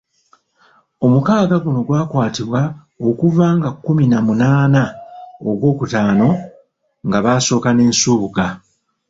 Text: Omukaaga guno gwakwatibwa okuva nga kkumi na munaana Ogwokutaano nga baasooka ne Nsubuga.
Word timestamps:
Omukaaga 1.05 1.55
guno 1.63 1.79
gwakwatibwa 1.87 2.61
okuva 3.07 3.45
nga 3.57 3.69
kkumi 3.73 4.05
na 4.11 4.19
munaana 4.25 4.83
Ogwokutaano 5.49 6.27
nga 7.07 7.19
baasooka 7.25 7.69
ne 7.73 7.85
Nsubuga. 7.91 8.47